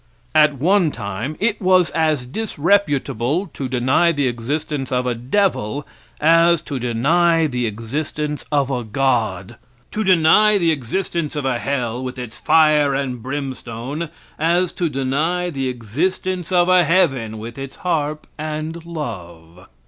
[0.33, 5.85] At one time it was as disreputable to deny the existence of a devil
[6.19, 9.57] as to deny the existence of a God;
[9.91, 14.09] to deny the existence of a hell, with its fire and brimstone,
[14.39, 19.67] as to deny the existence of a heaven with its harp and love.